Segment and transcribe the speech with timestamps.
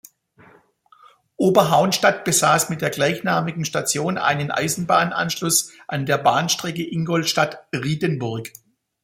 [1.37, 8.51] Oberhaunstadt besaß mit der gleichnamigen Station einen Eisenbahnanschluss an der Bahnstrecke Ingolstadt–Riedenburg.